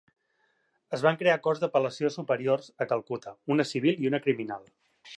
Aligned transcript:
Es 0.97 1.03
van 1.07 1.19
crear 1.19 1.35
corts 1.43 1.61
d'apel·lació 1.65 2.11
superiors 2.17 2.73
a 2.87 2.91
Calcuta, 2.95 3.37
una 3.57 3.71
civil 3.75 4.05
i 4.07 4.15
una 4.15 4.25
criminal. 4.29 4.69